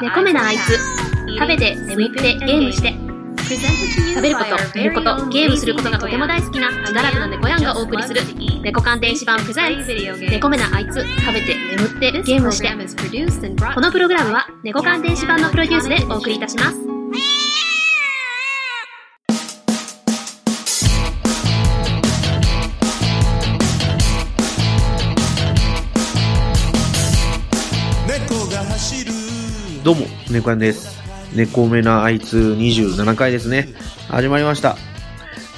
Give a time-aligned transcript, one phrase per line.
[0.00, 0.78] 猫目なあいつ。
[1.38, 2.94] 食べて、眠って、ゲームして。
[4.14, 8.20] 食べること、寝ること、ゲームすることがとても大好きな、自堕落な猫やんがお送りする、
[8.62, 12.68] 猫鑑電子版プレゼンツ、猫目なあいつ、食べて、眠って、ゲームして。
[13.74, 16.89] このプログラムは、猫鑑電子版のプロデュースでお送りいたします。
[29.82, 31.00] どうも、猫やんです。
[31.34, 33.68] 猫目なあいつ27回ですね。
[34.08, 34.76] 始まりました。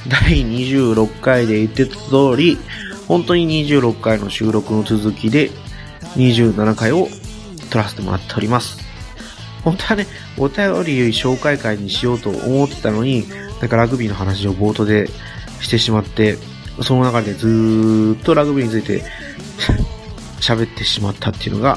[0.07, 2.57] 第26回で言ってた通り、
[3.09, 5.51] 本当に26回の収録の続きで、
[6.15, 7.09] 27回を
[7.71, 8.79] 撮らせてもらっております。
[9.65, 10.07] 本当はね、
[10.39, 13.29] お便り紹介会にしようと思ってたのに、
[13.61, 15.11] なんかラグビーの話を冒頭で
[15.61, 16.39] してしまって、
[16.81, 19.03] その中でずーっとラグビーについて
[20.41, 21.77] 喋ってしまったっていうのが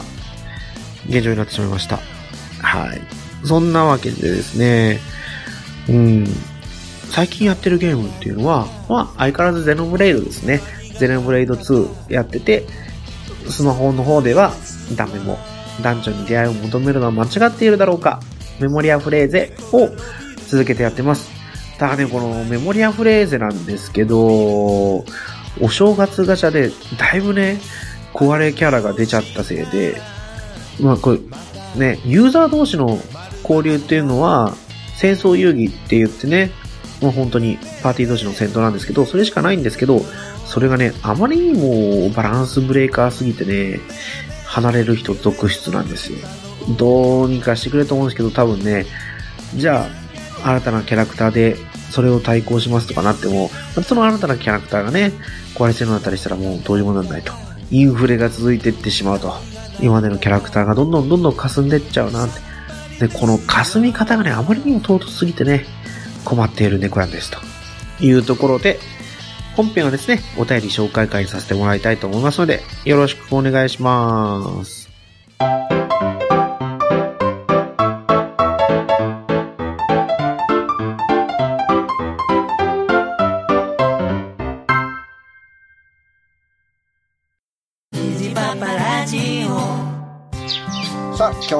[1.09, 2.15] 現状になってしまいました。
[2.76, 3.02] はい。
[3.45, 5.00] そんなわけでですね、
[5.88, 6.26] うん、
[7.09, 10.62] 最近やってるゲームっていうのは、まあ、相変わらずゼノブレイドですね。
[11.00, 12.66] ゼノブレイド2やってて、
[13.50, 14.53] スマホの方では、
[14.96, 15.38] ダメも、
[15.81, 18.20] 男女に出会いを求めるのは間違っているだろうか、
[18.59, 19.90] メモリアフレーゼを
[20.48, 21.30] 続けてやってます。
[21.78, 25.06] ただね、このメモリアフレーゼなんですけど、
[25.62, 27.59] お正月ガチャで、だいぶね、
[28.14, 30.02] 壊れキャラが出ちゃったせいで、
[30.80, 31.20] まあこれ、
[31.76, 33.00] ね、ユーザー同士の
[33.44, 34.56] 交流っていうのは、
[34.95, 36.52] 戦争遊戯って言ってね、
[37.02, 40.02] もう本当にパーティー同士の戦闘なんですけど、それしかないんですけど、
[40.46, 43.80] それがね、あまりにもバランスブレーカーすぎてね、
[44.46, 46.20] 離れる人続出なんですよ。
[46.78, 48.86] どうにかしてくれと思うんですけど、多分ね、
[49.56, 49.88] じゃ
[50.44, 51.58] あ、新たなキャラクターで、
[51.92, 53.50] それを対抗しますとかなっても、
[53.86, 55.14] その新たなキャラクターがね、
[55.56, 57.34] 壊れてるのだったりしたらもうどうにもなんないと。
[57.72, 59.34] インフレが続いていってしまうと。
[59.80, 63.08] 今までのキャラクターがどんどんどんどん霞んでっちゃうなって。
[63.08, 65.66] で、この霞み方がね、あまりにも尊すぎてね、
[66.24, 67.31] 困っている猫なんです。
[67.31, 67.40] と
[68.03, 68.80] いうところで、
[69.56, 74.90] 本編はですね、お便り紹介会にさせてもらいたいと思いますので、よろしくお願いします。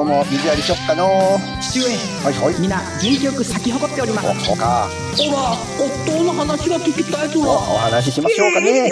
[0.06, 1.86] も水やりしよっかの父上
[2.24, 2.60] はいはい。
[2.60, 4.88] 皆元気よく咲き誇っておりますお、そうか。
[5.16, 8.90] ほら夫の話が聞きたいとお、お話ししましょうかね。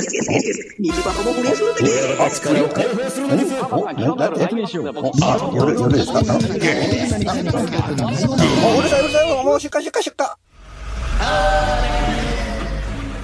[0.79, 1.73] 水箱も不倫する
[2.21, 3.69] あ、作りを開放するんですよ。
[3.71, 4.49] お、なんだってあ、
[5.55, 6.37] 夜、夜ですかあ、もう
[8.79, 9.45] うるさいうるさい。
[9.45, 10.27] もう出荷出荷出荷。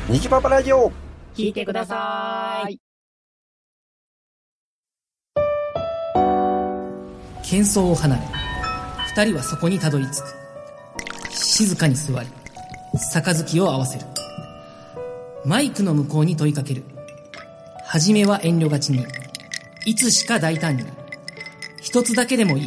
[0.09, 0.93] ニジパパラジオ。
[1.35, 2.90] 聞いてください
[7.51, 8.23] 喧騒を離れ
[9.09, 11.35] 二人はそこにたどり着く。
[11.35, 12.29] 静かに座り
[13.13, 14.07] 杯を合わせる。
[15.45, 16.85] マイクの向こうに問いかける。
[17.85, 19.05] 初めは遠慮がちに
[19.85, 20.85] いつしか大胆に。
[21.83, 22.67] 一つだけでもい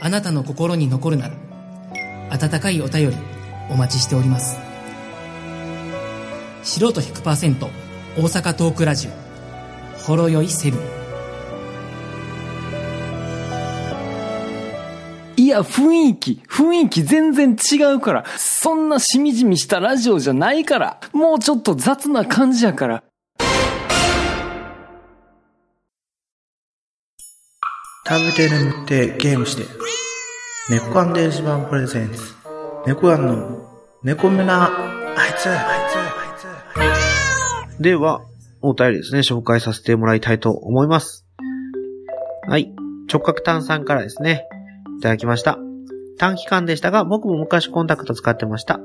[0.00, 1.34] あなたの心に残るなら
[2.30, 3.16] 温かいお便り
[3.70, 4.56] お待ちしております。
[6.62, 7.58] 素人100%
[8.18, 9.98] 大阪トークラジオ。
[9.98, 10.95] ほろよいセブン。
[15.56, 18.24] や、雰囲気、雰囲気全然違うから。
[18.36, 21.00] そんなしみじみしたラジオじゃないから。
[21.12, 23.02] もうちょっと雑な感じやから。
[28.08, 29.64] 食べて眠ってゲームして。
[30.70, 32.34] 猫缶電子版プレゼンツ。
[32.86, 33.66] 猫缶の
[34.02, 35.58] 猫目なあいつ、あい
[35.90, 35.98] つ、
[36.78, 36.84] あ
[37.64, 37.82] いつ。
[37.82, 38.20] では、
[38.62, 41.26] お便りですね、紹介させてもらいたいと思います。
[42.48, 42.72] はい。
[43.12, 44.46] 直角炭酸からですね、
[44.98, 45.58] いただきました。
[46.18, 48.80] 短期間でしたが、僕も昔コンタクト使ってました。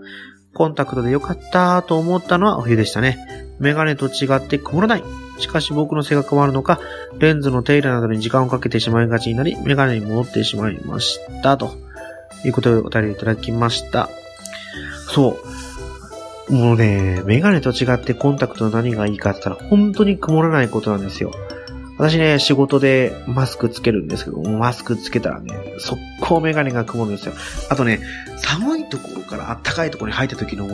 [0.53, 3.17] コンタクトで良かったと思ったのは冬でしたね。
[3.59, 5.03] メガネと違って曇らない。
[5.37, 6.79] しかし僕の性格もあるのか、
[7.17, 11.57] レンズの手入れなどに時間をかけてしまいがちになり、メガネに戻ってしまいました。
[11.57, 11.71] と
[12.43, 14.09] いうことでお便りいただきました。
[15.09, 15.37] そ
[16.49, 16.53] う。
[16.53, 21.31] もうね、メガネと違ってコンタクトの何がいいかって言ったら、本当に曇らないことなんですよ。
[22.01, 27.33] 私ね、仕事でマスクつけるんですけど、マスクつけたらね、速攻メガネが曇るんですよ。
[27.69, 27.99] あとね、
[28.37, 30.67] 寒いところから暖かいところに入った時の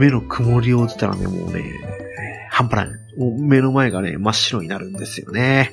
[0.00, 1.62] 目の曇りをつったらね、もうね、
[2.50, 3.00] 半端ない。
[3.16, 5.72] もう目の前がね、真っ白になるんですよね。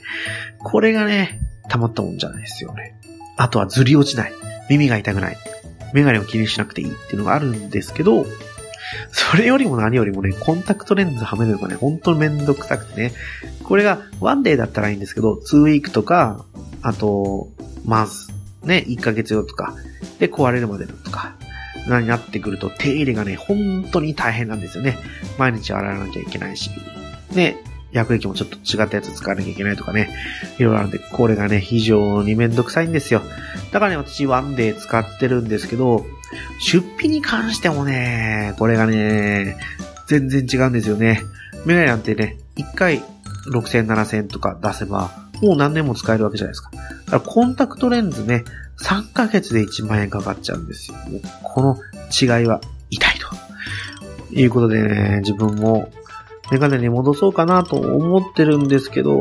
[0.59, 2.99] これがね、たまったもんじゃないですよね。
[3.35, 4.33] あとはずり落ちない。
[4.69, 5.37] 耳が痛くない。
[5.91, 8.27] メガネを気にしなくていいっていうのがあるんですけど、
[9.11, 13.13] それよりも何よりもね、コンタクトレンズはめるのがね、ほんとめんどくさくてね。
[13.63, 16.45] これがワンデーだったらいいんですけど、ツーウィークとか、
[16.81, 17.49] あと、
[17.85, 18.31] マンス
[18.63, 19.75] ね、1ヶ月用とか、
[20.19, 21.35] で、壊れるまでのとか、
[21.87, 24.97] なになってくると、手入れがね、本当に大変なんですよね。
[25.37, 26.69] 毎日洗わなきゃいけないし、
[27.33, 27.57] ね、
[27.91, 30.09] 薬液もちょっと違ったやつ使わなきゃいけないとかね、
[30.57, 33.21] いろいろあるんで、これがね、非常にめんどくさいんですよ。
[33.71, 36.05] だからね、私ワンデー使ってるんですけど、
[36.59, 39.57] 出費に関してもね、これがね、
[40.07, 41.21] 全然違うんですよね。
[41.65, 43.03] メガネなんてね、1回
[43.51, 46.71] 6000、7000とか出せば、もう何年も使えるわけじゃないですか。
[46.71, 48.43] だからコンタクトレンズね、
[48.81, 50.97] 3ヶ月で1万円かかっちゃうんですよ。
[51.43, 51.77] この
[52.09, 53.29] 違いは痛いと。
[54.31, 55.91] いうことでね、自分も
[56.51, 59.19] メガネに戻そうかなと思ってるんですけど、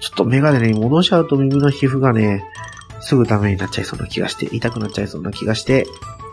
[0.00, 2.44] ちょっとメガネに戻しちゃうと耳の皮膚がね、
[3.00, 5.86] すぐダメになっちゃいそうな気がして、痛くなっちゃいそうな気がして、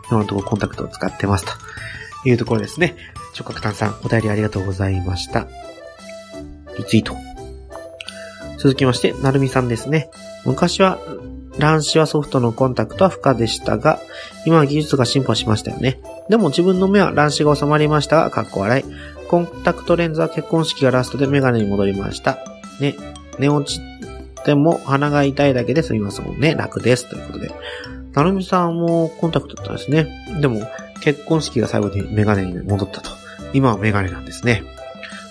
[0.09, 2.95] 今のところコンタクトを使ってますというところですね。
[3.39, 5.47] 直角炭酸、お便りありがとうございました。
[6.77, 7.15] リツイート。
[8.57, 10.09] 続きまして、なるみさんですね。
[10.45, 10.99] 昔は、
[11.57, 13.99] 乱視はソフトのコンタクトは不可でしたが、
[14.45, 15.99] 今は技術が進歩しましたよね。
[16.29, 18.85] でも自分の目は乱視が収まりましたが、かっこ笑い。
[19.33, 22.37] コンタクトレンズは結婚式がラストでメガネに戻りました。
[22.79, 22.95] ね、
[23.39, 23.81] 寝落ち
[24.43, 26.53] ても鼻が痛いだけで済みますもんね。
[26.53, 27.09] 楽です。
[27.09, 27.51] ということで。
[28.11, 30.05] なるみさんもコンタクトだったんですね。
[30.39, 30.61] でも、
[31.01, 33.09] 結婚式が最後にメガネに戻ったと。
[33.53, 34.61] 今はメガネなんですね。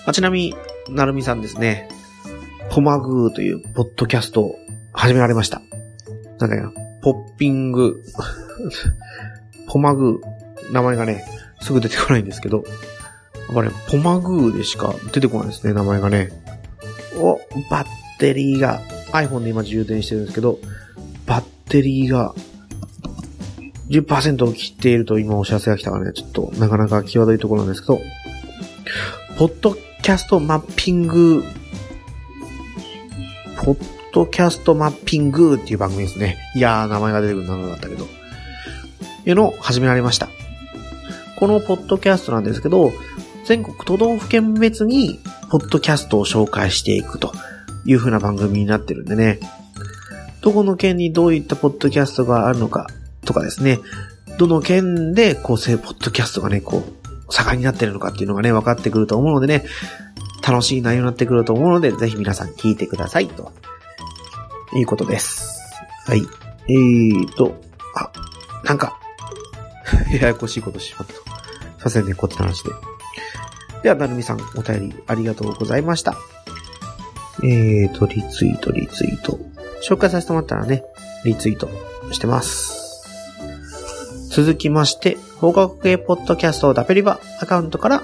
[0.05, 0.55] あ、ちなみに、
[0.89, 1.87] なるみさんですね。
[2.71, 4.59] ポマグーというポッドキャストを
[4.91, 5.61] 始められました。
[6.39, 8.03] なんだっけな、ポッピング、
[9.69, 11.23] ポマグー、名前がね、
[11.61, 12.65] すぐ出てこないんですけど、
[13.47, 16.29] やっぱね、ポマグーでしか出てこないですね、名前がね。
[17.17, 17.87] お、バッ
[18.19, 18.81] テリーが、
[19.11, 20.59] iPhone で今充電してるんですけど、
[21.25, 22.33] バッテリーが
[23.89, 27.99] 10%を切っていると今お知らせが来たからね、ちょっとなかなか際どいところなんですけど、
[29.37, 31.43] ポッドキャストマッピング、
[33.63, 36.37] ポッドキャストマッピングっていう番組ですね。
[36.55, 38.07] いやー、名前が出てくるの長かったけど。
[39.25, 40.29] いうのを始められました。
[41.37, 42.91] このポッドキャストなんですけど、
[43.45, 45.19] 全国都道府県別に、
[45.49, 47.33] ポッドキャストを紹介していくと
[47.85, 49.39] いう風な番組になってるんでね。
[50.41, 52.87] どこの県にどういったポッドキャストがあるのか
[53.25, 53.79] とかですね。
[54.37, 59.65] どの県で、こう、ポッドキャストがね、こう、盛んになってるのかっていうのがね、分かってくると思うのでね、
[60.45, 63.51] 楽しい内容になってくると思うので、ぜひ皆さん聞いてください、と
[64.75, 65.61] いうことです。
[66.05, 66.21] はい。
[66.67, 67.55] えーと、
[67.95, 68.11] あ、
[68.65, 68.97] なんか、
[70.11, 71.13] ややこしいことしまった。
[71.13, 71.23] すい
[71.83, 72.92] ませんね、こっちの話で。
[73.83, 76.15] では、なるみさん、お便りありがとうございました。
[77.43, 79.37] えーと、リツイート、リツイート。
[79.87, 80.83] 紹介させてもらったらね、
[81.25, 81.69] リツイート
[82.11, 82.83] してます。
[84.31, 88.03] 続きまして、放課後系ポッドキャストダペリバアカウントから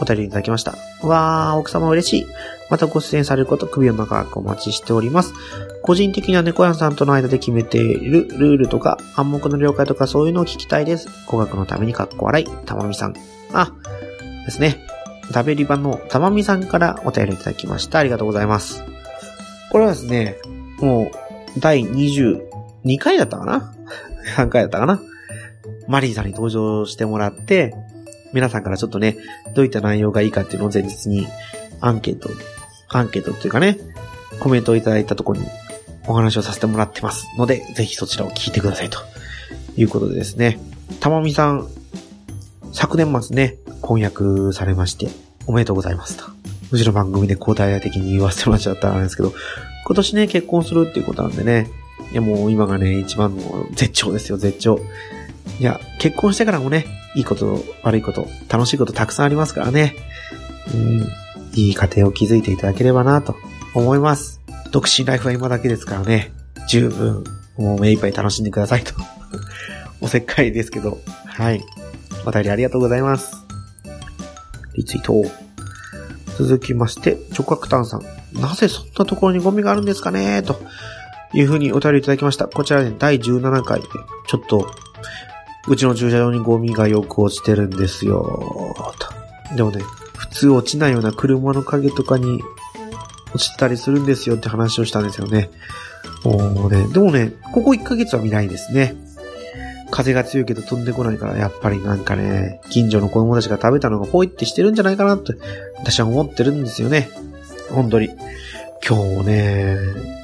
[0.00, 0.74] お便りいただきました。
[1.06, 2.26] わー、奥様嬉しい。
[2.70, 5.34] またご出演されること首を長くお待ちしております。
[5.82, 11.08] 個人的には猫屋さんとの間で決めているルールとか暗黙の了解とかそういうのを聞きたいです。
[11.26, 13.14] 語学のためにかっこ笑い、たまみさん。
[13.52, 13.72] あ、
[14.46, 14.89] ですね。
[15.32, 17.98] ダベリバのたまみさんからお便りいただきました。
[17.98, 18.84] ありがとうございます。
[19.70, 20.36] これはですね、
[20.80, 21.10] も
[21.56, 23.74] う、第22回だったかな
[24.36, 25.00] ?3 回だったかな？
[25.86, 27.74] マリーさんに登場してもらって、
[28.32, 29.16] 皆さんからちょっとね、
[29.54, 31.26] どういった内容がいいかっていうのを前日に
[31.80, 32.28] アンケート、
[32.88, 33.78] アンケートっていうかね、
[34.40, 35.46] コメントをいただいたところに
[36.06, 38.98] お話をさせてもらってますので、ぜひそちらを聞いてくださいと
[39.76, 40.60] いうことでですね、
[41.00, 41.68] たまみさん、
[42.72, 45.08] 昨年末ね、婚約されまして、
[45.46, 46.24] おめでとうございますと。
[46.70, 49.32] うちの番組で交代的に言わせてもらっちゃったんですけど、
[49.84, 51.68] 今年ね、結婚するっていうことなんでね、
[52.12, 54.80] いやもう今がね、一番の絶頂ですよ、絶頂。
[55.58, 59.94] いや、結婚してからもね、いいこと、悪いこと、楽しいことたくさんありますからね。
[60.74, 61.08] うん、
[61.54, 63.36] いい家庭を築いていただければなと
[63.74, 64.40] 思います。
[64.70, 66.32] 独身ライフは今だけですからね、
[66.68, 67.24] 十分、
[67.56, 68.94] もう目いっぱい楽しんでくださいと。
[70.00, 71.62] おせっかいですけど、はい。
[72.26, 73.49] お便りありがとうございます。
[74.80, 75.30] リツイート。
[76.38, 78.02] 続きまして、直角炭さん。
[78.32, 80.42] なぜそんなところにゴミがあるんですかね？
[80.42, 80.58] と
[81.34, 82.46] いうふうにお便りいただきました。
[82.48, 84.70] こちらね、第17回、ちょっと
[85.68, 88.74] うちの駐車場にゴミがよく落ちてるんですよ。
[89.50, 89.54] と。
[89.54, 89.82] でもね、
[90.16, 92.42] 普通落ちないような車の影とかに
[93.34, 95.50] 落ちてたりするんですよって話をしたんですよね。
[96.24, 98.96] もうね、でもね、ここ1ヶ月は見ないですね。
[99.90, 105.34] 風が強いけど飛んでこないから、やっぱりなんかね、近所の子供たちが食べたのがポイってしてるんじゃないかなって、
[105.78, 107.10] 私は思ってるんですよね。
[107.70, 108.08] 本当に。
[108.86, 109.76] 今日ね、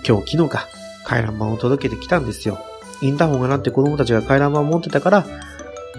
[0.07, 0.69] 今日昨日か、
[1.05, 2.59] 回覧板を届けてきたんですよ。
[3.03, 5.27] インターホンが鳴って子供たちが回覧板を持ってたから、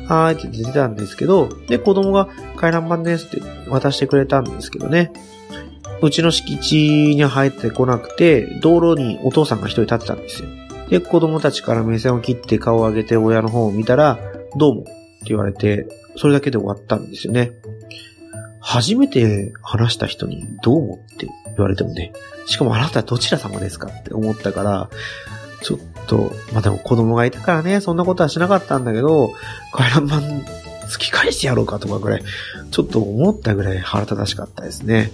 [0.08, 5.12] はーいって出てたんですけど、で、子供が回覧板ですって渡してくれたんですけどね。
[6.02, 10.50] うちの敷地に入ってこなくて、道路にお父さんが一人立ってたんですよ。
[10.90, 14.20] で、子供たちから目線を切って顔を上げて親の方を見たら、
[14.56, 14.94] どうもって
[15.26, 17.52] 言われて、それだけで終わったんですよね。
[18.60, 22.12] 初めて話した人にどうもって言われてもね、
[22.46, 24.90] しかもあなたどちら様ですかって思ったから、
[25.62, 29.34] ちょっと、まあ、でも子供がいたからね、そんなことはしなかったんだけど、
[29.74, 30.18] 回覧板
[30.88, 32.24] 突き返してやろうかとかぐらい、
[32.72, 35.12] ちょっと思ったぐらい腹立たしかったですね。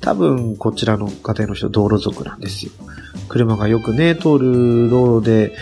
[0.00, 2.72] 多分、こちらの家庭の人、道路族なんですよ。
[3.28, 5.54] 車がよくね、通る道路で、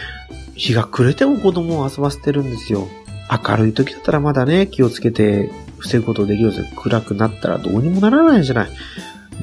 [0.54, 2.88] 日が暮れても子供を遊ばせてるんですよ。
[3.30, 6.66] 明るい時だったらまだね、気をつけて防ぐことできるんですよ。
[6.76, 8.70] 暗くなったらどうにもならないじゃない。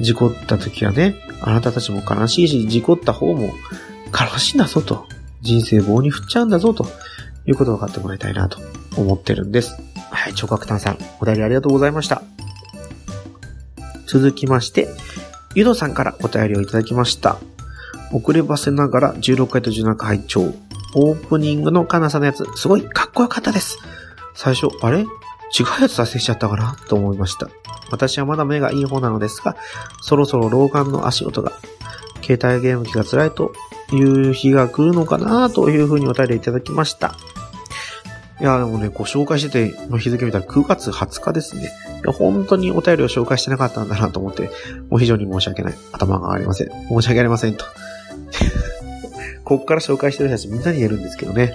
[0.00, 3.52] 事故った時はね、あなたたちも悲しいし、事故った方も
[4.12, 5.06] 悲しいんだぞと。
[5.42, 6.86] 人生棒に振っちゃうんだぞと。
[7.46, 8.58] いうことを分かってもらいたいなと
[8.96, 9.76] 思ってるんです。
[10.10, 12.22] はい、聴覚炭さん、お便りありがとうございました。
[14.06, 14.88] 続きまして、
[15.54, 17.38] ゆどさんからお便りをいただきました。
[18.12, 20.54] 遅ればせながら16回と17回拝聴
[20.94, 23.78] オープニングのカナさんのやつ、すごいかっこよかったです。
[24.34, 25.00] 最初、あれ？
[25.00, 26.76] 違うやつ達成しちゃったかな？
[26.88, 27.48] と思いました。
[27.90, 29.56] 私はまだ目がいい方なのですが、
[30.00, 31.52] そろそろ老眼の足音が、
[32.22, 33.52] 携帯ゲーム機が辛いと
[33.92, 35.50] いう日が来るのかな？
[35.50, 37.16] というふうにお便りいただきました。
[38.40, 41.70] いや、でもね、ご紹介してて、日付見たら9月20日ですね。
[42.18, 44.50] 本当にお便りを紹介してなかったんだなと思って、
[44.90, 45.74] もう非常に申し訳ない。
[45.92, 46.68] 頭がありません。
[46.88, 47.64] 申し訳ありませんと。
[49.44, 51.54] こっから紹介してる人たちみんなに言えるんですけどね。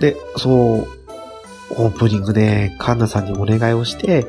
[0.00, 0.86] で、そう、
[1.70, 4.26] オープニングで、カンナさんにお願いをして、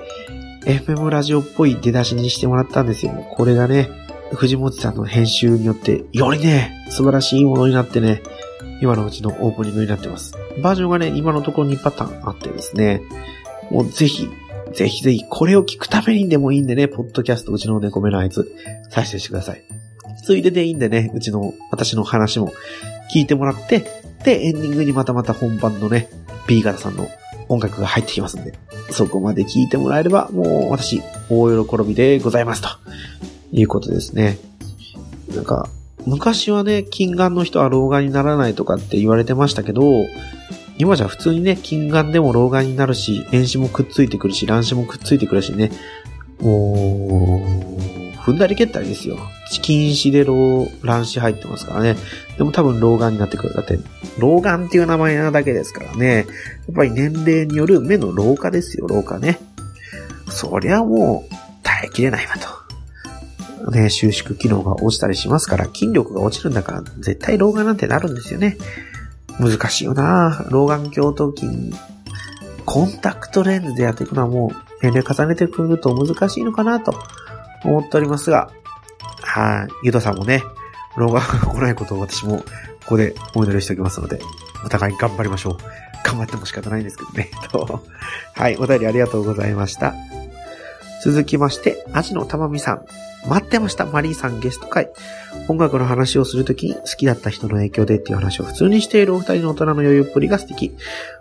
[0.66, 3.12] FM ラジオっぽい出だしにしてもらったんですよ。
[3.32, 3.90] これがね、
[4.34, 8.22] 藤本さんの編集によって、よりね、素晴らしいものになってね、
[8.82, 10.34] 今のうちのオープニングになってます。
[10.62, 13.02] バージョンがね、今のところ2パターンあってですね、
[13.72, 14.30] もうぜひ、
[14.74, 18.52] ぜひぜひ、これを聞くためにでもいいんでね、ポッドキャスト、うちの猫目のあいつ、
[18.90, 19.64] 再生してください。
[20.30, 22.54] ついででいいんでね、うちの、私の話も
[23.12, 23.80] 聞いてもらって、
[24.24, 26.08] で、エンディングにまたまた本番のね、
[26.46, 27.10] B 型さんの
[27.48, 28.54] 音楽が入ってきますんで、
[28.92, 32.70] そこまで聞いてもらえれば、もう私、大喜びでございますと。
[33.52, 34.38] いうことですね。
[35.34, 35.68] なんか、
[36.06, 39.82] 昔はね、近眼の人は老眼にならないとかって言われてましたけど、
[40.78, 45.72] 今じゃ普通にね、近眼でも老眼になるし、遠視もくっついてくるし、乱視もくっついてくるしね、
[46.40, 47.42] も
[47.96, 47.99] う、
[48.30, 49.18] 踏んだり蹴ったりですよ。
[49.62, 51.98] 近視で老、乱視入ってますからね。
[52.38, 53.56] でも多分老眼になってくる。
[53.56, 53.80] だって、
[54.20, 56.18] 老眼っていう名前なだけですからね。
[56.18, 59.40] やっぱり年齢による目の老化ですよ、老化ね。
[60.30, 62.34] そりゃもう、耐えきれないわ
[63.66, 63.72] と。
[63.72, 68.58] ね、収縮機能が落ちたりしますから、筋力が落ちるんだから、絶対老眼なんてなるんですよね。
[69.40, 71.72] 難しいよな老眼鏡と筋、
[72.66, 76.94] コンタクトレンズでやっていくのはもう、年齢重ねてくると難しいのかなと
[77.64, 78.52] 思っておりますが、
[79.22, 80.44] はい、ゆとさんもね、
[80.98, 82.46] 老眼が来ないことを私も、こ
[82.94, 84.20] こでお祈りしておきますので、
[84.66, 85.58] お互い頑張りましょう。
[86.04, 87.30] 頑張っても仕方ないんですけどね。
[87.52, 87.84] と
[88.34, 89.94] はい、お便りありがとうございました。
[91.04, 92.86] 続きまして、アジのたまみさん。
[93.28, 94.90] 待ってました、マリーさんゲスト会。
[95.50, 100.76] 音楽の話をするときに好きだった人の影響でっていう話を普通にしているお二人の大人の余裕っぷりが素敵。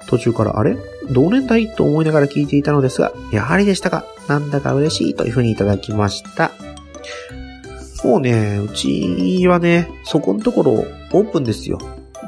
[0.07, 0.77] 途中からあれ？
[1.11, 4.05] 同年代と思いながら聞いていたのですが、やはりでしたか？
[4.29, 6.53] なんだか嬉しいというふうにいただきました。
[8.05, 11.79] もうね、うちはね、そこのところオープンですよ。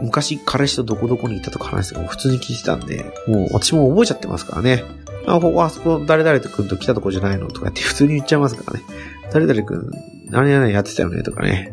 [0.01, 4.83] 昔彼氏とどこどこにいたとか話しても普通に聞いてたんで、もう私も覚えちゃってますからね。
[5.35, 8.85] あ、ここあそこ誰々くんと来たとこじゃないのとかって普通に言っちゃいますからね。
[9.33, 9.91] 誰々くん、
[10.31, 11.73] 何々やってたよねとかね。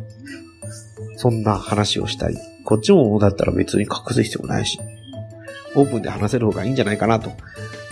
[1.16, 2.38] そんな話をしたり。
[2.64, 4.80] こっちもだったら別に隠す必要もないし。
[5.76, 7.32] オープンで話せる方がいいんじゃないかなと。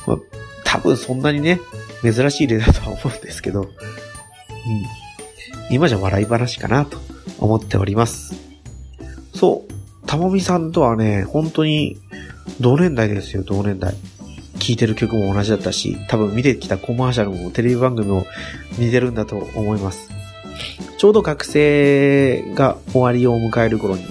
[0.08, 0.18] まあ、
[0.64, 1.60] 多分そんなにね、
[2.02, 3.62] 珍しい例だとは思うんですけど。
[3.62, 3.70] うん。
[5.70, 6.98] 今じゃ笑い話かなと
[7.40, 8.36] 思っております。
[9.34, 10.08] そう。
[10.08, 11.98] たもみさんとはね、本当に
[12.60, 13.96] 同年代ですよ、同年代。
[14.66, 18.26] 聴いてる曲も同じだったし、多分見てきたコマーシャルもテレビ番組も
[18.80, 20.10] 似てるんだと思います。
[20.98, 24.04] ちょうど学生が終わりを迎える頃に、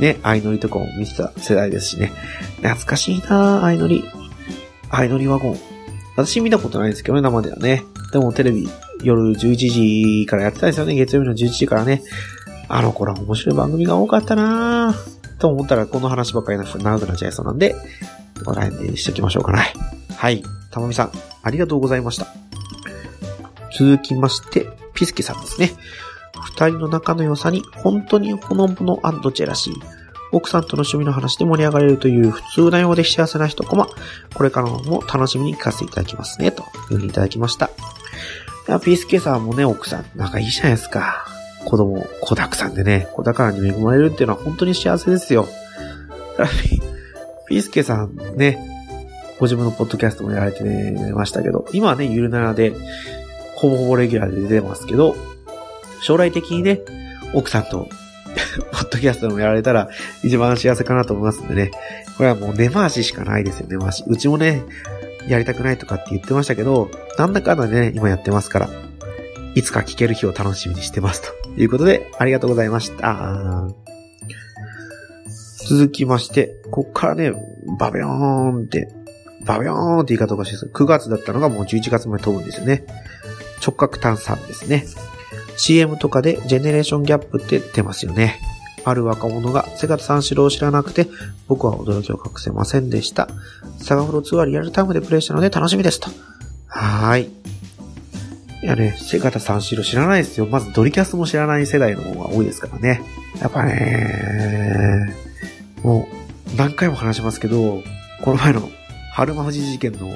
[0.00, 2.10] ね、相乗りとかを見てた世代ですしね。
[2.56, 4.02] 懐かしいなぁ、相乗り。
[4.90, 5.58] 相乗りワゴン。
[6.16, 7.84] 私見たことないですけどね、生ではね。
[8.12, 8.68] でもテレビ
[9.04, 12.02] 夜11時からやってたんですよね、月曜日の11時からね。
[12.68, 15.21] あの頃は面白い番組が多かったなぁ。
[15.42, 17.74] と思ったらこの話ばっかりなく長くなっちゃいそうなんで、
[18.44, 19.74] この辺でしときましょうかね。
[20.14, 20.40] はい。
[20.70, 22.28] たまみさん、ありがとうございました。
[23.76, 25.72] 続きまして、ピスケさんですね。
[26.44, 29.00] 二人の仲の良さに本当にほのぼの
[29.32, 29.74] ジェラシー。
[30.30, 33.88] 奥さんとの趣味の話で盛り上がれるという普通なようで幸せな一コマ。
[34.34, 36.52] これからも楽しみに聞かせていただきますね。
[36.52, 37.66] というふうにいただきました。
[37.66, 37.70] い
[38.70, 41.31] や、ピースケさんもね、奥さん、仲いいじゃないですか。
[41.64, 45.46] 子供、子沢山でね、子宝に恵まれるっていうのは本当に幸せですよ。
[46.36, 46.80] ただピ
[47.48, 48.58] ピースケさんね、
[49.38, 50.62] ご自分のポッドキャストもやられて
[51.12, 52.72] ましたけど、今はね、ゆるならで、
[53.56, 55.16] ほぼほぼレギュラーで出てますけど、
[56.00, 56.80] 将来的にね、
[57.34, 57.88] 奥さんと、
[58.72, 59.90] ポッドキャストもやられたら
[60.22, 61.70] 一番幸せかなと思いますんでね。
[62.16, 64.04] これはもう根回ししかないですよ、根回し。
[64.06, 64.62] うちもね、
[65.28, 68.70] やりたくないとかって言ってましたけど、なんだかんだね、今やってますから、
[69.54, 71.22] いつか聞ける日を楽しみにしてます。
[71.22, 73.68] ということで、ありがとうございました。
[75.68, 77.32] 続きまして、こっからね、
[77.78, 78.92] バビョーンって、
[79.44, 80.66] バビョーンって言い方おかしいです。
[80.66, 82.84] 9月だったのがもう11月まで飛ぶんですよね。
[83.64, 84.84] 直角炭酸ですね。
[85.56, 88.40] CM とかでジェネレーションギャップって出ますよね。
[88.84, 91.06] ある若者がセガタ三四郎を知らなくて、
[91.46, 93.28] 僕は驚きを隠せませんでした。
[93.78, 96.10] サガフロ2はリアルタイムでプレイしたので楽しみですと。
[96.66, 97.30] はーい。
[98.62, 100.46] いやね、セガタ三四郎知らないですよ。
[100.46, 103.02] まずドリキャスも知らない世代の方が多いですからね。
[103.40, 105.12] やっぱね、
[105.82, 106.08] も
[106.54, 107.82] う何回も話しますけど、
[108.22, 108.68] この前の
[109.12, 110.10] 春馬富士事件の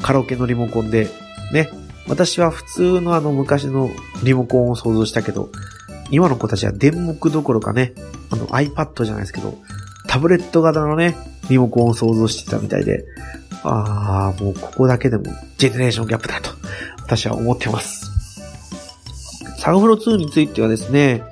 [0.00, 1.08] カラオケのリモコンで、
[1.52, 1.70] ね、
[2.06, 3.90] 私は普通のあの昔の
[4.22, 5.50] リモコンを想像したけど、
[6.12, 7.94] 今の子たちは電目どころかね、
[8.30, 9.58] あの iPad じゃないですけど、
[10.06, 11.16] タブレット型のね、
[11.50, 13.04] リモコンを想像してたみたいで、
[13.64, 15.24] あー、もうここだけでも
[15.56, 16.50] ジェネレーションギャップだと、
[17.02, 18.10] 私は思ってます。
[19.58, 21.22] サガフロ2についてはですね、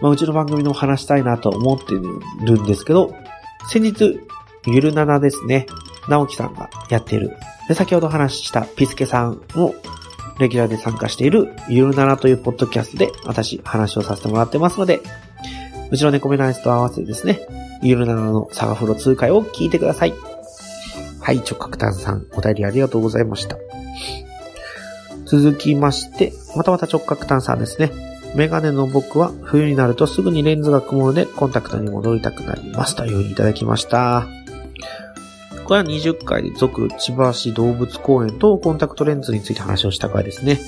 [0.00, 3.14] まあ、うちの番組でも話したいなと思ってるんですけど、
[3.68, 4.20] 先日、
[4.66, 5.66] ゆるななですね、
[6.08, 7.36] 直樹さんがやっている、
[7.68, 9.74] で、先ほど話したピスケさんも、
[10.38, 15.00] レギュラーで参加している、ゆるななというポッドキャストで、私、話をさせてもらってますので、
[15.90, 17.40] うちの猫目ナイスと合わせてですね、
[17.82, 20.14] ゆるななのサガフロ通会を聞いてください。
[21.28, 23.58] はい、直角炭さん、お便りありがとうございました。
[25.26, 27.92] 続きまして、またまた直角炭さんですね。
[28.34, 34.26] メガネの僕は冬になるとすぐにレンズが曇るのでコンタクトに戻りたくなりますという風にいただきました。
[35.66, 40.58] これは20回続千葉市動物公園とコンタクトレンズについて話をした回ですね。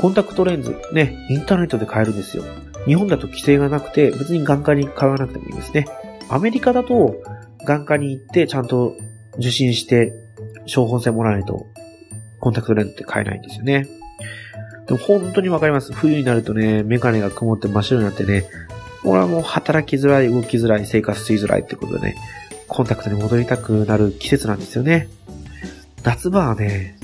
[0.00, 2.44] コンタクトレンズね、インターネットで買えるんですよ。
[2.86, 5.84] 日本だと規制がなくて別に眼科に通わなくてもいいですね。
[6.30, 7.16] アメリカだと
[7.66, 8.94] 眼科に行ってちゃんと
[9.38, 10.12] 受診して
[10.72, 11.66] 処方箋もらわないと
[12.40, 13.88] コンタクトレンズって買えないんですよね。
[14.86, 15.92] でも本当にわかります。
[15.92, 18.44] 冬になるとね、メガネが曇って真っ白になってね、
[19.04, 22.16] 俺はもう働きづらい、動きづらい、生活しづらいってことでね、
[22.68, 25.08] コンタクトに戻りたくなる季節なんですよね。
[26.02, 26.98] 夏場はね、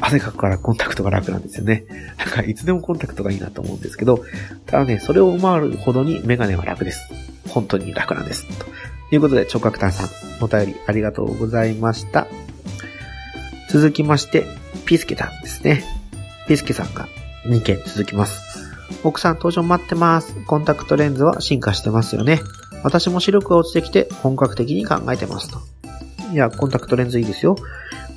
[0.00, 1.84] 汗かくからコンタクトが楽なんですよね。
[2.18, 4.24] だからいつでもコンタクトがいいなと思うんですけど、
[4.66, 7.12] ただね、それを上回るほどにメガネは楽です。
[7.48, 8.46] 本当に楽なんです。
[8.58, 8.66] と
[9.10, 10.08] ということで、直角炭さん、
[10.40, 12.26] お便りありがとうございました。
[13.68, 14.46] 続きまして、
[14.86, 15.84] ピスケさんですね。
[16.46, 17.08] ピスケさんが
[17.46, 18.40] 2件続きます。
[19.02, 20.34] 奥さん登場待ってます。
[20.46, 22.40] コンタクトレンズは進化してますよね。
[22.82, 25.58] 私も視力が落ちてきて本格的に考えてますと。
[26.32, 27.56] いや、コンタクトレンズいいですよ。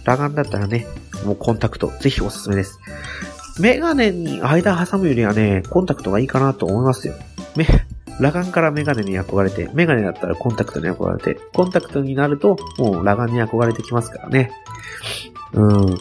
[0.05, 0.85] 裸眼だったらね、
[1.25, 2.79] もうコンタクト、ぜひおすすめです。
[3.59, 7.13] メガネに間挟むよりはね、コンタクトがいいかなと思いますよ。
[7.55, 7.65] め、
[8.17, 14.51] 裸眼からメガネに憧れて、メガネだったらコンタクトに憧れて、コンタクトになると、もう裸眼に憧れてきますからね。
[15.53, 15.97] うん。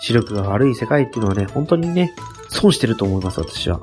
[0.00, 2.14] 視力が悪い世界っていうのはね、本当にね、
[2.48, 3.80] 損してると思います、私は。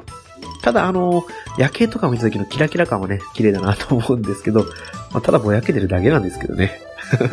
[0.62, 1.26] ただ、あの、
[1.58, 4.62] 夜景とか見た時のキラキラ感はね、綺麗だなと思うんですけど、
[5.12, 6.82] まあ、ただぼやけてるだけなんですけどね。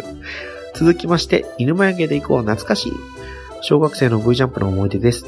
[0.75, 2.93] 続きまして、犬眉毛で行こう懐かしい。
[3.61, 5.25] 小学生の V ジャンプの思い出です。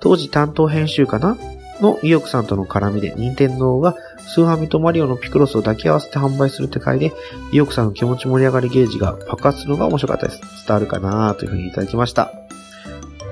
[0.00, 1.36] 当時担当編集かな
[1.80, 3.96] の意欲さんとの絡みで、任天堂が
[4.32, 7.12] スーファミとマリオのピクロスを抱き合わせて販売するって回で、
[7.50, 10.40] 意欲さんの気持ち盛り上がりゲージが爆発するのが面白かったです。
[10.64, 12.32] 伝わるかなというふうにいただきました。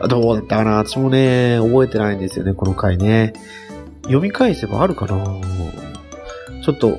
[0.09, 3.33] どうだったかな私もね、覚えてないんですよね、この回ね。
[4.03, 5.25] 読み返せばあるかな
[6.65, 6.99] ちょっと、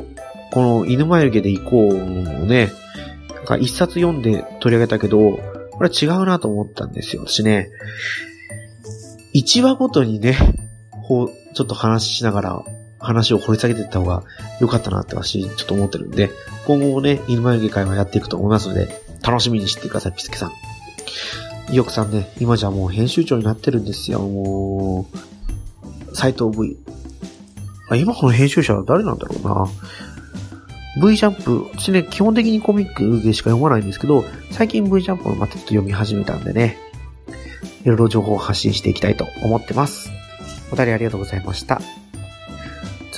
[0.51, 2.71] この犬眉毛で行こうのね、
[3.35, 5.39] なんか一冊読んで取り上げたけど、
[5.71, 7.69] これは違うなと思ったんですよ、私ね。
[9.33, 10.37] 一話ごとにね、
[11.05, 12.63] こう、ちょっと話しながら、
[12.99, 14.23] 話を掘り下げていった方が
[14.59, 16.29] 良かったなって私、ちょっと思ってるんで、
[16.67, 18.89] 今後もね、犬眉毛会はやっていくと思いますので、
[19.23, 20.51] 楽しみにしてください、ピスケさん。
[21.71, 25.07] イヨクさんね、今じゃもう編集長になってるんですよ、も
[26.11, 26.15] う。
[26.15, 26.77] 斎藤 V。
[27.89, 29.67] あ今この編集者は誰なんだろうな。
[31.01, 36.77] V ジャンプ、私ね、基本的にコミックでしか読まないんですけど、最近 V ジャンプをまたちょっと読み始めたんでね、
[37.83, 40.11] いろいろ情報を発信していきたいと思ってます。
[40.71, 41.81] お便りありがとうございました。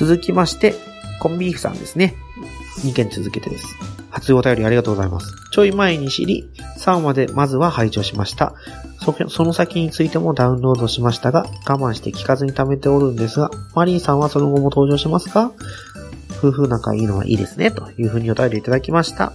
[0.02, 0.74] 続きまして、
[1.20, 2.16] コンビーフさんですね。
[2.80, 3.68] 2件続けてです。
[4.10, 5.32] 初お便りありがとうございます。
[5.52, 8.56] ちょい前に知り、3話でまずは拝聴しました。
[9.00, 15.52] そその先についてもダウンロードしましたが、我慢して聞かずに貯めておるんですが、マリーさんはその後も登場しますか？
[16.40, 19.34] 夫婦仲いいのはいいですね、というふうにお便りいただきました。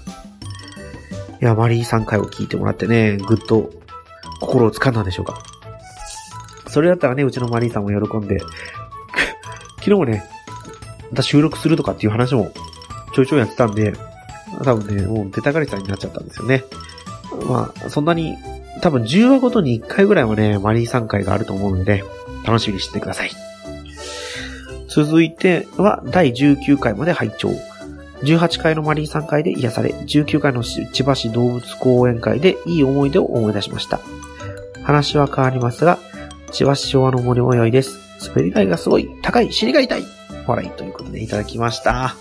[1.41, 3.71] いや、マリーさん回を聞いてもらってね、ぐっと
[4.41, 5.39] 心を掴んだんでしょうか。
[6.67, 8.41] それだったらね、うちのマリーさんも喜んで、
[9.79, 10.29] 昨日もね、
[11.17, 12.53] また収録するとかっていう話も
[13.15, 13.95] ちょいちょいやってたんで、
[14.63, 16.63] 多分ね、もう出たがりさんになっちゃったんですよね。
[17.49, 18.37] まあ、そんなに、
[18.83, 22.05] 多分10話ごとに1回ぐらいはね、マリーさん回があると思うので、
[22.45, 23.31] 楽しみにしててください。
[24.89, 27.51] 続いては、第19回まで拝聴。
[28.23, 34.01] 18回のマリーさん回で癒され、19回の千葉市動物公園会でいい思い出を思い出しました。
[34.83, 35.99] 話は変わりますが、
[36.53, 37.99] 千葉市昭和の森泳いです。
[38.29, 40.05] 滑り台がすごい、高い、尻が痛い
[40.47, 42.17] 笑いということでいただきました。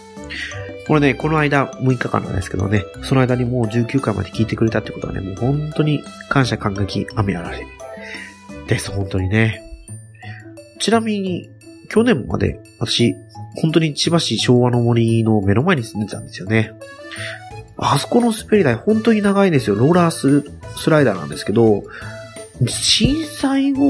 [0.88, 7.66] これね、この間6日間なんですけどね、その間にもう19回まで聞いてくれたってことはね、もう本当に感謝感激、雨あられ。
[8.68, 9.62] です、本当にね。
[10.80, 11.50] ちなみに、
[11.90, 13.16] 去年まで私、
[13.56, 16.72] 本当に千葉市昭和の森の目の前に住んでたんですよね。
[17.78, 19.76] あそこの滑り台本当に長いんですよ。
[19.76, 20.44] ローラース
[20.78, 21.84] スライダーなんですけど、
[22.68, 23.84] 震災後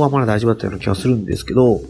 [0.00, 1.80] はまだ大丈夫だったような気がするんですけど、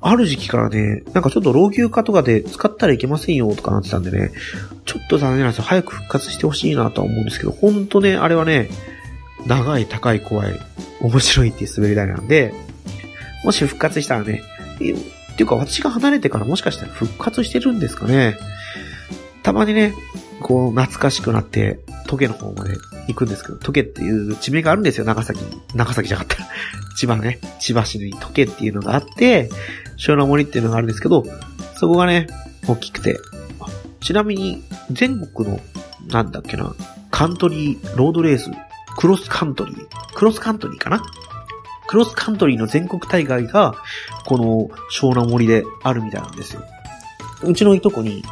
[0.00, 4.30] ある時期からね、なんかちょっと老朽化とかで使ったらいけませんよとかなってたんでね、
[4.84, 5.64] ちょっと残念なんですよ。
[5.64, 8.70] 早く復活してほしいなとは思うんですけど、ほんとね、あれはね、
[9.46, 10.60] 長い、高い、怖い、
[11.00, 12.54] 面白いっていう滑り台なんで、
[13.44, 14.42] もし復活したらね、
[14.74, 18.36] っていうか私が離れてからもしかしたら復活してるんですかね。
[19.48, 19.94] たまにね、
[20.42, 22.74] こう懐かしくなって、トゲの方まで
[23.06, 25.62] 行くんですけど、トゲっていう地名があるんですよ、長崎に。
[25.74, 26.46] 長崎じゃなかった。
[26.96, 29.48] 千葉ね、千葉市にトゲっていうのがあって、
[29.96, 31.24] 昭和の森っていうのがあるんですけど、
[31.76, 32.26] そこがね、
[32.66, 33.18] 大きくて。
[34.00, 35.60] ちなみに、全国の、
[36.08, 36.74] なんだっけな、
[37.10, 38.50] カントリー、ロードレース、
[38.98, 39.76] クロスカントリー、
[40.12, 41.02] クロスカントリーかな？
[41.86, 43.76] クロスカントリーの全国大会が、
[44.26, 46.62] この湘南森であるみたいなんですよ。
[47.44, 48.22] うちのいとこに、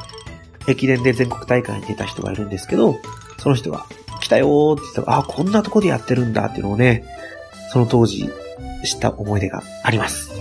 [0.69, 2.97] 駅伝で全国大会に出た人がいるんですけど、
[3.39, 3.87] その人が、
[4.21, 7.05] 来たよーって言ったら、あ、こんなとこでやってるんだっていうのをね、
[7.73, 8.31] その当時、
[8.85, 10.33] 知った思い出があります。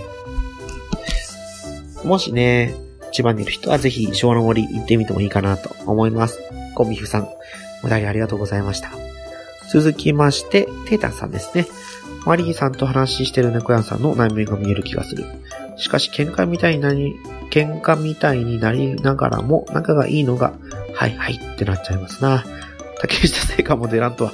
[2.04, 2.74] もしね、
[3.12, 6.40] 千葉にいる人はぜひ昭和の森行ってみてもいいかなと思います。
[6.74, 7.28] コンビフさん、
[7.82, 8.90] お便りありがとうございました。
[9.72, 11.66] 続きまして、テータンさんですね。
[12.24, 15.24] マリーさんと話してる猫屋さんの内面が見える気がする。
[15.76, 17.14] しかし喧嘩みたいに、
[17.50, 20.54] 喧嘩みたいになりながらも仲がいいのが、
[20.94, 22.44] はいはいってなっちゃいますな。
[23.00, 24.32] 竹下製菓も出らんとは、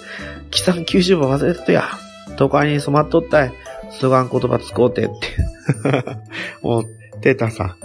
[0.50, 1.84] 貴さん90番忘れたとや。
[2.36, 3.52] 都会に染まっとったい。
[3.90, 5.12] すがん言葉使うてって。
[6.62, 6.84] もう、
[7.20, 7.76] テータさん。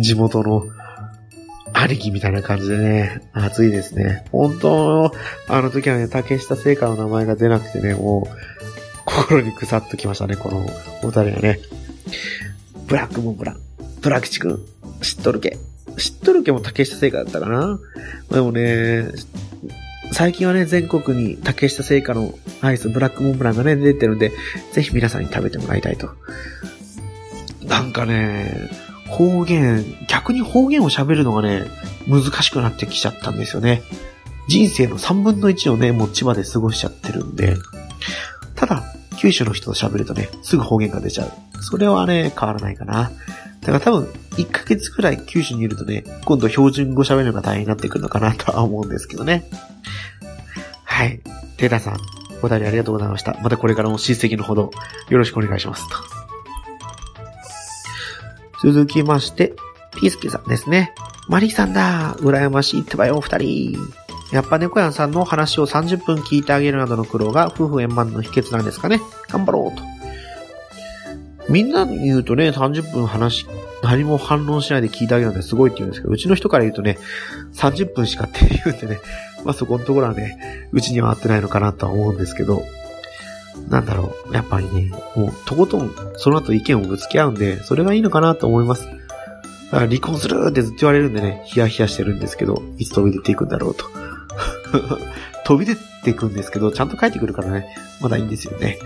[0.00, 0.64] 地元の
[1.72, 4.24] 兄貴みたいな感じでね、熱いですね。
[4.32, 5.12] 本当、
[5.48, 8.30] あの時はね、竹下製菓の名前が出なくてね、もう、
[9.04, 10.66] 心にくさっときましたね、この
[11.02, 11.58] お二人がね。
[12.90, 13.60] ブラックモンブラン。
[14.00, 14.58] ブラックチ君、
[15.00, 15.56] 知っとるけ？
[15.96, 17.78] 知っとるけも竹下製菓だったかな？
[18.32, 19.06] でもね、
[20.10, 24.32] 最近はね、全国に竹下製菓のアイス、ブラックモンブランがね、出てるんで、
[24.72, 26.10] ぜひ皆さんに食べてもらいたいと。
[27.62, 28.68] なんかね、
[29.06, 31.66] 方言、逆に方言を喋るのがね、
[32.08, 33.82] 難しくなってきちゃったんですよね。
[34.48, 37.56] 人生の3分の1をね、もう千葉で過ごしちゃってるんで。
[38.56, 38.82] ただ、
[39.18, 41.30] 九州の人と喋るとね、すぐ方言が出ちゃう。
[41.62, 43.10] それはね、変わらないかな。
[43.60, 44.04] だから多分、
[44.36, 49.44] 1ヶ月くらい九州にいるとね、今度標準語喋るのが大変になってくるのかなとは思うんですけどね。
[50.84, 51.20] はい。
[51.56, 51.98] テータさん、
[52.42, 53.36] お便りありがとうございました。
[53.42, 54.70] またこれからも親戚のほど
[55.08, 55.86] よろしくお願いします。
[58.62, 59.54] と続きまして、
[59.98, 60.94] ピースケさんですね。
[61.28, 63.99] マリーさんだ羨ましいってばよ、お二人。
[64.32, 69.00] やっぱ猫やんさんの話を30分聞いてあげるなどの苦労が夫婦円満の秘訣なんですかね。
[69.28, 69.82] 頑張ろうと。
[71.48, 73.46] みんなに言うとね、30分話、
[73.82, 76.96] 何も反論しないで聞いてあげるなんてすごいって言うんですけど、うちの人から言うとね、
[77.54, 79.00] 30分しかって言うんでね、
[79.44, 82.62] まあそこのところはね、うちには合ってないのかなとは思うんですけど、
[83.68, 88.86] なんだろう、やっぱりね、もうとことんその後意見をぶつけ合うんで、それがいいのかなと思います。
[88.86, 93.86] だから離婚するってずっと言われるんでね、ヒヤヒヤしてるんですけど、いつ飛び出ていくんだろうと。
[95.44, 98.78] 飛び出てくんですけど、ちゃんと帰ってくるからね、まだいいんですよね。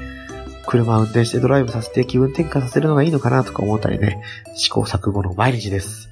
[0.67, 4.23] 車を運転してドライブさせて気分転換させるのがいいのかなとか思ったりね、
[4.55, 6.09] 試行錯誤の毎日です。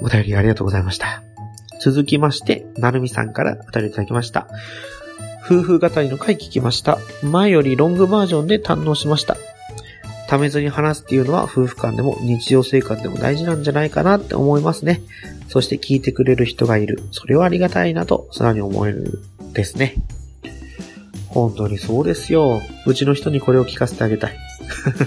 [0.00, 1.22] お便りありがとうございました。
[1.80, 4.48] 続きまして、なるみさんからお便りいただきました。
[5.44, 6.98] 夫婦語りの回聞きました。
[7.22, 9.36] 前よりロングバージョンで堪能しました。
[10.28, 15.02] ためずに話すっていうのは夫婦間でも日常生活でも大事なんじゃないかなって思いますね。
[15.48, 17.02] そして聞いてくれる人がいる。
[17.10, 19.94] それはありがたいなと素直に思えるですね。
[21.28, 22.62] 本当にそうですよ。
[22.86, 24.36] うちの人にこれを聞かせてあげたい。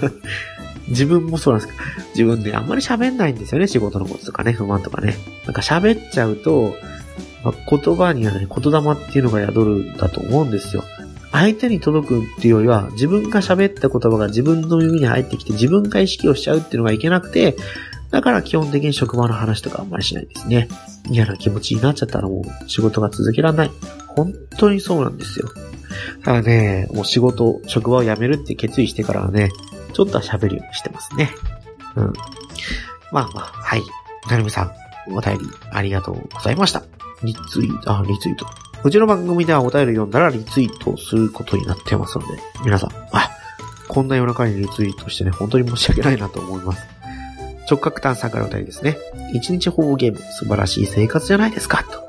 [0.88, 5.16] 自分もそうなんですけど、自分ね、あんまり喋んないんですよね、仕事のこととかね、不満とかね。
[5.44, 6.76] なんか喋っちゃうと、
[7.44, 10.84] ま、言葉にはね、言霊っていうのが宿るんだと思うんですよ。
[11.32, 17.56] 相手に届くっていうよりは、自分が喋った言葉が自分の耳に入ってきて、自分が意識をしちゃうっていうのがいけなくて、
[18.10, 20.68] だから基本的に職場の話とかあんまりしないですね。
[21.10, 23.70] 嫌な気持ちになっちゃったらもう仕事が続けられない。
[24.08, 25.48] 本当にそうなんですよ。
[26.20, 29.50] だからね、もう仕事、職場を辞めるって決意してからはね、
[29.92, 31.30] ちょっとは喋るようにしてますね。
[31.96, 32.12] うん。
[33.12, 33.82] まあまあ、はい。
[34.30, 34.72] なるみさん、
[35.12, 36.82] お便りありがとうございました。
[37.22, 38.46] リツイート、あ、リツイート。
[38.84, 43.30] うちの番組ではお便り読んだらリツイートすることになってますので、皆さん、あ、
[43.88, 46.86] こんな夜中にリツイートしてね、本当に申し訳ないなと思います。
[47.68, 48.96] 直角炭酸からお便りですね。
[49.34, 52.02] 一日保護ゲーム、素晴らしい生活じゃないですか、と。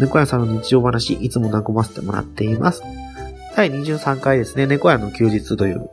[0.00, 2.82] 猫屋さんの日常話、いつも和ませてもらっています。
[3.56, 5.90] 第23回ですね、猫屋の休日という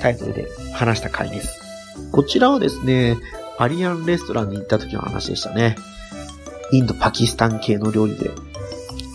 [0.00, 1.60] タイトルで話した回です。
[2.12, 3.18] こちらはですね、
[3.58, 5.76] アリアンレストランに行った時の話でしたね。
[6.72, 8.30] インド、パキスタン系の料理で、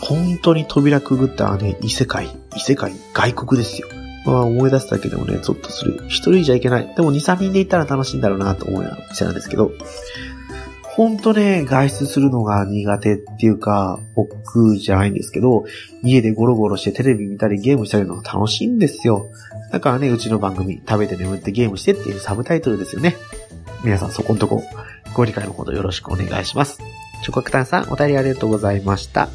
[0.01, 3.87] 本当に扉くぐったらね、異世界、異世界、外国ですよ。
[4.25, 6.03] まあ思い出すだけでもね、ゾッとする。
[6.07, 6.93] 一人じゃいけない。
[6.95, 9.71] でも2、3人で行ったら楽しいんだろうなと思うような店なんですけど、
[10.83, 15.65] ほんとね、外出するのが苦手っていうか、億劫じゃないんですけど、
[16.03, 19.29] 家でゴロゴロしてテレビ見たりゲームしたりのが楽しいんですよ。
[19.71, 23.15] だからね、うちの番組、食べて眠ってゲームしてっていうサブタイトルですよね。
[23.83, 24.63] 皆さんそこんとこ、
[25.13, 26.79] ご理解のほどよろしくお願いします。
[27.21, 29.29] 直角炭さん、お便りありがとうございました。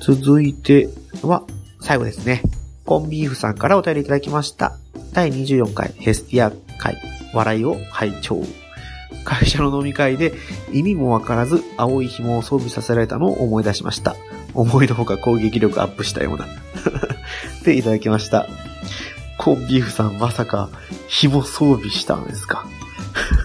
[0.00, 0.88] 続いて
[1.22, 1.44] は、
[1.80, 2.42] 最後ですね。
[2.84, 4.76] コンビーフさんからお便りいただきました。
[5.12, 6.96] 第24回ヘスティア会、
[7.32, 8.42] 笑いを拝聴。
[9.24, 10.34] 会社の飲み会で
[10.72, 14.14] 意味もわからず青い紐を装備させられたのを思い出しました。
[14.54, 16.46] 思いのほか攻撃力アップしたような。
[17.64, 18.46] で、いただきました。
[19.38, 20.70] コンビーフさんまさか
[21.08, 22.66] 紐装備したんですか？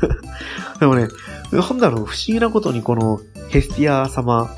[0.80, 1.08] でもね、
[1.52, 4.56] なんだろう、不思議なことにこのヘスティア様、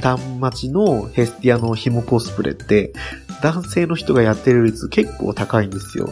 [0.00, 2.92] 断待ちのヘスティアの紐コスプレって、
[3.42, 6.08] 男性の人がやってる率結構高いんですよ。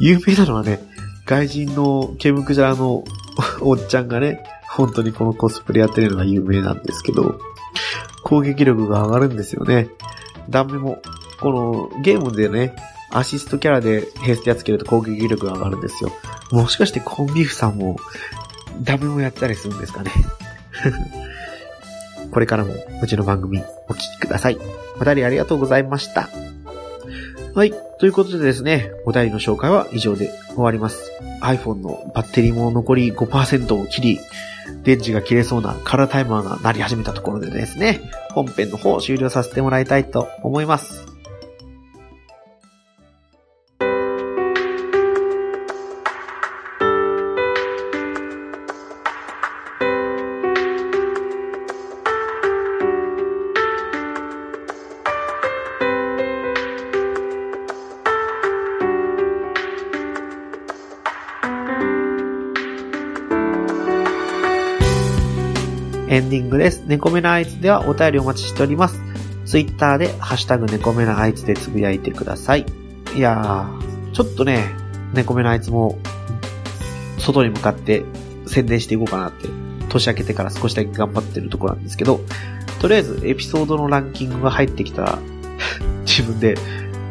[0.00, 0.80] 有名なのはね、
[1.26, 3.04] 外人のケムクジャラの
[3.60, 7.40] おっちゃんがね、本当にこのコスプレやってるのが有名なんですけど、
[8.22, 9.88] 攻撃力が上がるんですよね。
[10.48, 11.02] ダメも、
[11.40, 12.74] このゲームでね、
[13.10, 16.12] アシストキャラでヘスティアつけると攻撃力が上がるんですよ。
[16.52, 17.96] もしかしてコンビーフさんも、
[18.82, 20.12] ダメもやったりするんですかね。
[22.30, 24.58] これからもうちの番組お聴きください。
[25.00, 26.28] お便りありがとうございました。
[27.54, 27.72] はい。
[27.98, 31.10] ということでですね、お便りの紹介は以上で終わります。
[31.40, 34.20] iPhone のバッテリーも残り5%を切り、
[34.84, 41.07] 電池が切れそうなカラータイマーが鳴り始めたところでですね、本編の方を終了させてもらいたいと思います。
[66.88, 69.02] 猫目のあいつではお便りお待ちしております。
[69.44, 72.64] ツイッターで、ハッシュタグ猫目のあいつでつぶやいてください。
[73.14, 74.74] いやー、ちょっとね、
[75.12, 75.98] 猫目のあいつも、
[77.18, 78.04] 外に向かって
[78.46, 79.48] 宣伝していこうかなって、
[79.90, 82.20] 年明けてから少しだけ頑張ってるところなんですけど、
[82.80, 85.18] とりあえずエピソードのランキングが入ってきたら、
[86.08, 86.56] 自分で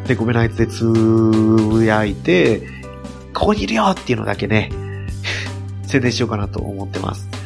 [0.08, 2.62] 猫目のあいつでつぶやいて、
[3.32, 4.72] ここにいるよっていうのだけね、
[5.86, 7.37] 宣伝しようかなと思ってます。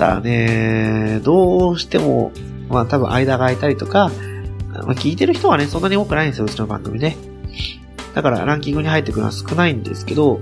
[0.00, 2.32] たね、どうしても、
[2.70, 4.10] まあ多分間が空いたりとか、
[4.72, 7.16] まあ聞いてる人はね、そんなに多くないんですよ、うちの番組ね。
[8.14, 10.40] だからランキングに入ってくるのは少ないんですけど、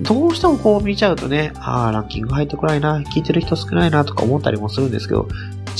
[0.00, 5.28] どうしてもこう見ちゃうとね、ああ、ランキング入ってこないな、聞いてる人少ないなとか思ったりもするんですけど、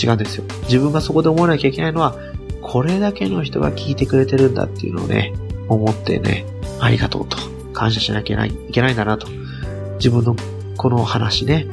[0.03, 0.45] 違うんですよ。
[0.65, 2.17] 自分がそこで思わなきゃいけないのは、
[2.61, 5.33] これだけの人が聞いてくれてるんだっていうのをね、
[5.69, 6.45] 思ってね、
[6.81, 7.39] ありがとうと、
[7.73, 9.29] 感謝しなきゃいけないんだなと。
[9.97, 10.37] 自分の
[10.77, 11.67] この話ね、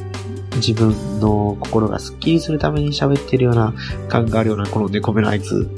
[0.57, 3.73] 自分の心がスッキリするために喋ってるような
[4.09, 5.69] 感があるようなこの猫目のあいつ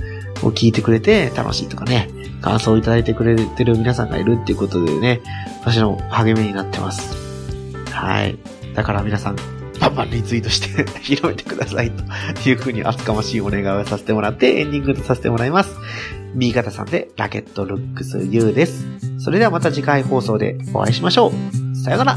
[0.43, 2.09] を聞いてくれて楽しいとかね、
[2.41, 5.21] 感想をいただいてくれてる皆さんがいるっていうことでね、
[5.61, 7.15] 私の励みになってます。
[7.91, 8.37] はい。
[8.73, 9.35] だから皆さん、
[9.79, 15.75] パンパンリツイートして 広めてくださいというふうに厚かましいお願いをさせてもらってエンディングとさせてもらいます。
[16.35, 18.85] B 型さんでラケットルックス U です。
[19.19, 21.75] それではまた次回放送でお会いしましょう。
[21.75, 22.15] さよなら。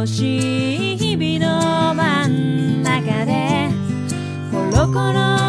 [0.00, 3.68] 楽しい日々の真ん中で
[4.50, 5.39] コロコロ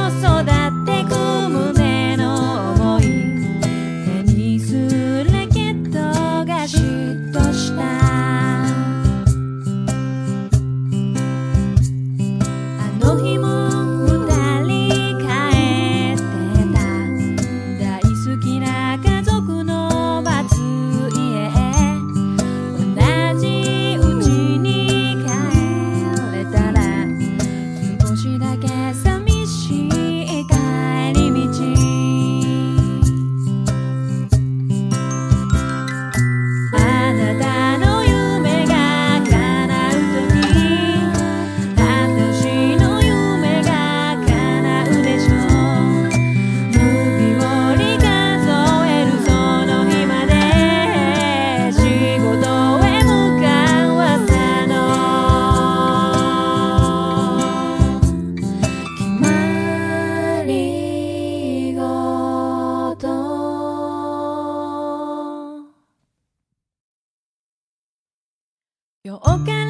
[69.11, 69.60] Your organ-